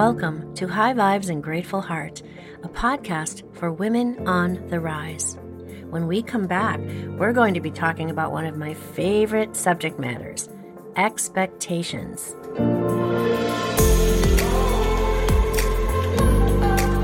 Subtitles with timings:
[0.00, 2.22] Welcome to High Vibes and Grateful Heart,
[2.62, 5.36] a podcast for women on the rise.
[5.90, 6.80] When we come back,
[7.18, 10.48] we're going to be talking about one of my favorite subject matters
[10.96, 12.34] expectations.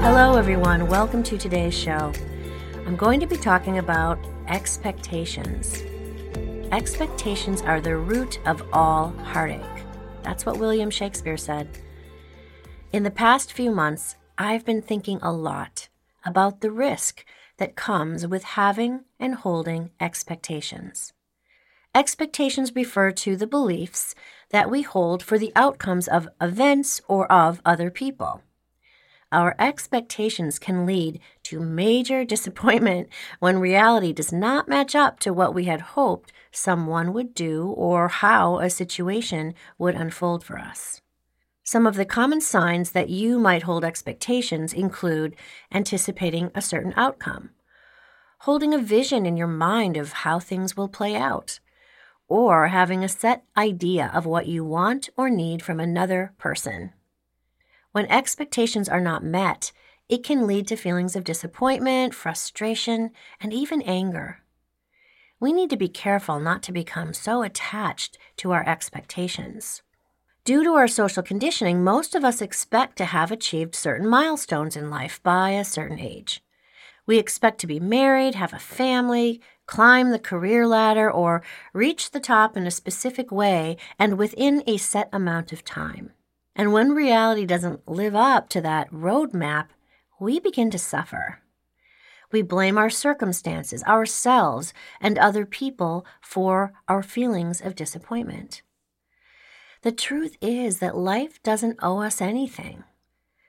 [0.00, 0.88] Hello, everyone.
[0.88, 2.14] Welcome to today's show.
[2.86, 4.18] I'm going to be talking about
[4.48, 5.82] expectations.
[6.72, 9.60] Expectations are the root of all heartache.
[10.22, 11.68] That's what William Shakespeare said.
[12.96, 15.90] In the past few months, I've been thinking a lot
[16.24, 17.26] about the risk
[17.58, 21.12] that comes with having and holding expectations.
[21.94, 24.14] Expectations refer to the beliefs
[24.48, 28.40] that we hold for the outcomes of events or of other people.
[29.30, 33.10] Our expectations can lead to major disappointment
[33.40, 38.08] when reality does not match up to what we had hoped someone would do or
[38.08, 41.02] how a situation would unfold for us.
[41.68, 45.34] Some of the common signs that you might hold expectations include
[45.72, 47.50] anticipating a certain outcome,
[48.38, 51.58] holding a vision in your mind of how things will play out,
[52.28, 56.92] or having a set idea of what you want or need from another person.
[57.90, 59.72] When expectations are not met,
[60.08, 64.38] it can lead to feelings of disappointment, frustration, and even anger.
[65.40, 69.82] We need to be careful not to become so attached to our expectations.
[70.46, 74.88] Due to our social conditioning, most of us expect to have achieved certain milestones in
[74.88, 76.40] life by a certain age.
[77.04, 82.20] We expect to be married, have a family, climb the career ladder, or reach the
[82.20, 86.12] top in a specific way and within a set amount of time.
[86.54, 89.70] And when reality doesn't live up to that roadmap,
[90.20, 91.40] we begin to suffer.
[92.30, 98.62] We blame our circumstances, ourselves, and other people for our feelings of disappointment.
[99.86, 102.82] The truth is that life doesn't owe us anything.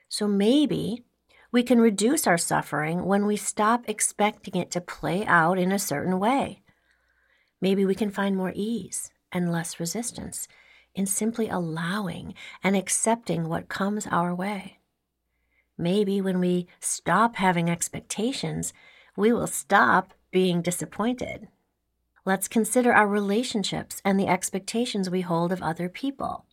[0.08, 1.04] So maybe
[1.50, 5.80] we can reduce our suffering when we stop expecting it to play out in a
[5.80, 6.62] certain way.
[7.60, 10.46] Maybe we can find more ease and less resistance
[10.94, 14.78] in simply allowing and accepting what comes our way.
[15.76, 18.72] Maybe when we stop having expectations,
[19.16, 21.48] we will stop being disappointed.
[22.28, 26.44] Let's consider our relationships and the expectations we hold of other people.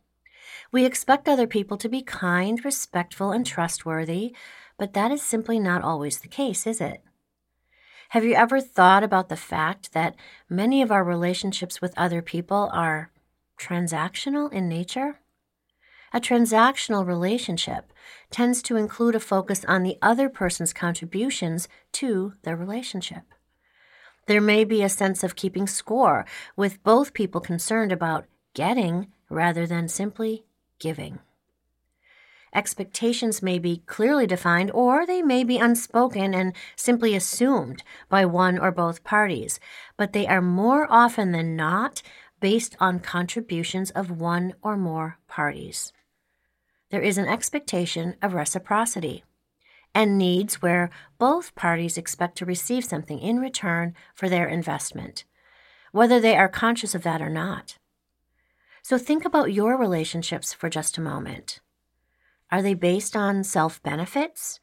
[0.72, 4.34] We expect other people to be kind, respectful, and trustworthy,
[4.78, 7.04] but that is simply not always the case, is it?
[8.12, 10.16] Have you ever thought about the fact that
[10.48, 13.12] many of our relationships with other people are
[13.60, 15.20] transactional in nature?
[16.14, 17.92] A transactional relationship
[18.32, 23.35] tends to include a focus on the other person's contributions to the relationship.
[24.28, 26.26] There may be a sense of keeping score,
[26.56, 30.46] with both people concerned about getting rather than simply
[30.80, 31.20] giving.
[32.54, 38.58] Expectations may be clearly defined or they may be unspoken and simply assumed by one
[38.58, 39.60] or both parties,
[39.98, 42.02] but they are more often than not
[42.40, 45.92] based on contributions of one or more parties
[46.96, 49.24] there is an expectation of reciprocity
[49.96, 55.24] and needs where both parties expect to receive something in return for their investment,
[55.94, 57.78] whether they are conscious of that or not.
[58.84, 61.62] So think about your relationships for just a moment.
[62.52, 64.60] Are they based on self benefits?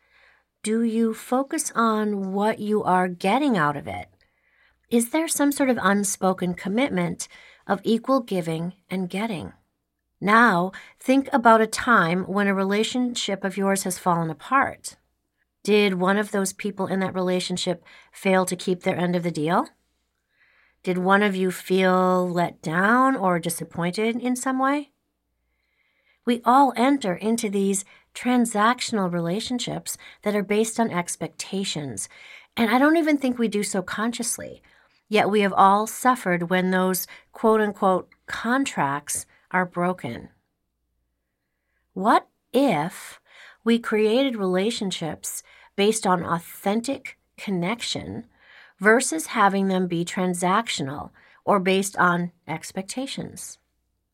[0.63, 4.09] Do you focus on what you are getting out of it?
[4.91, 7.27] Is there some sort of unspoken commitment
[7.67, 9.55] of equal giving and getting?
[10.21, 10.71] Now,
[11.01, 14.97] think about a time when a relationship of yours has fallen apart.
[15.65, 19.31] Did one of those people in that relationship fail to keep their end of the
[19.31, 19.69] deal?
[20.83, 24.91] Did one of you feel let down or disappointed in some way?
[26.25, 27.85] We all enter into these
[28.15, 32.09] transactional relationships that are based on expectations,
[32.57, 34.63] and I don't even think we do so consciously.
[35.09, 40.31] Yet we have all suffered when those quote unquote contracts are broken.
[41.93, 43.21] What if
[43.65, 45.43] we created relationships
[45.77, 48.27] based on authentic connection
[48.79, 51.11] versus having them be transactional
[51.45, 53.59] or based on expectations?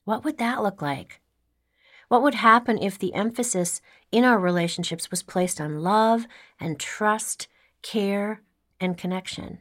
[0.04, 1.20] What would that look like?
[2.08, 6.26] What would happen if the emphasis in our relationships was placed on love
[6.58, 7.48] and trust,
[7.82, 8.42] care,
[8.80, 9.58] and connection?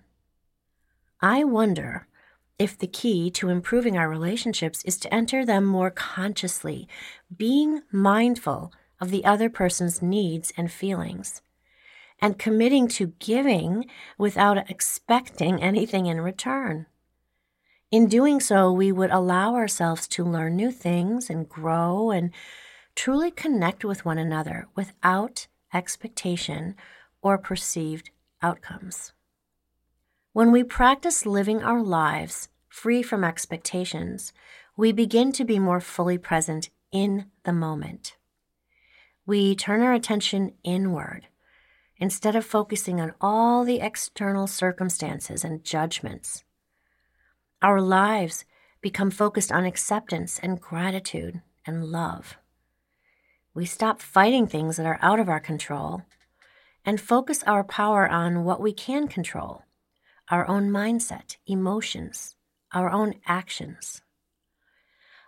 [1.22, 2.08] I wonder
[2.58, 6.88] if the key to improving our relationships is to enter them more consciously,
[7.36, 11.42] being mindful of the other person's needs and feelings,
[12.20, 13.86] and committing to giving
[14.18, 16.88] without expecting anything in return.
[17.92, 22.32] In doing so, we would allow ourselves to learn new things and grow and
[22.96, 26.76] truly connect with one another without expectation
[27.22, 28.10] or perceived
[28.42, 29.14] outcomes.
[30.34, 34.34] When we practice living our lives free from expectations,
[34.76, 38.18] we begin to be more fully present in the moment.
[39.26, 41.28] We turn our attention inward
[42.00, 46.44] instead of focusing on all the external circumstances and judgments.
[47.62, 48.46] Our lives
[48.82, 52.38] become focused on acceptance and gratitude and love.
[53.54, 56.04] We stop fighting things that are out of our control
[56.86, 59.64] and focus our power on what we can control
[60.30, 62.36] our own mindset, emotions,
[62.74, 64.02] our own actions.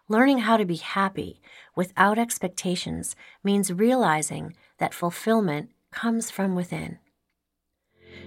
[0.10, 1.42] Learning how to be happy
[1.76, 7.00] without expectations means realizing that fulfillment comes from within.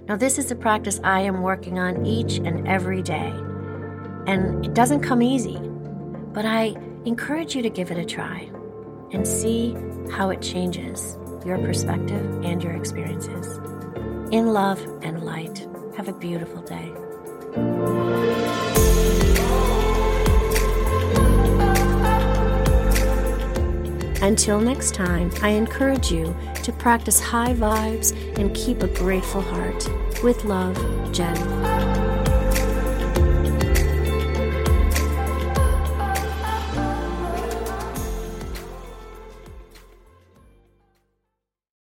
[0.09, 3.33] Now, this is a practice I am working on each and every day,
[4.27, 5.59] and it doesn't come easy,
[6.33, 6.75] but I
[7.05, 8.51] encourage you to give it a try
[9.13, 9.77] and see
[10.11, 13.59] how it changes your perspective and your experiences.
[14.33, 15.67] In love and light,
[15.97, 18.02] have a beautiful day.
[24.33, 29.87] Until next time, I encourage you to practice high vibes and keep a grateful heart.
[30.25, 30.75] With love,
[31.13, 32.12] Jen.